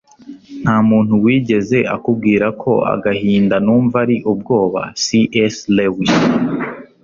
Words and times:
nta 0.63 0.75
muntu 0.89 1.13
wigeze 1.25 1.77
ambwira 1.95 2.47
ko 2.61 2.71
agahinda 2.93 3.55
numva 3.65 3.95
ari 4.05 4.15
ubwoba- 4.31 4.81
c 5.03 5.05
s 5.53 5.55
lewis 5.75 6.11